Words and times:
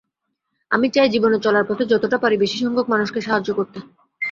আমি 0.71 0.87
চাই, 0.89 1.07
জীবনে 1.09 1.37
চলার 1.39 1.65
পথে 1.67 1.83
যতটা 1.85 2.17
পারি 2.17 2.35
বেশিসংখ্যক 2.37 2.87
মানুষকে 2.93 3.19
সাহায্য 3.21 3.49
করতে। 3.53 3.79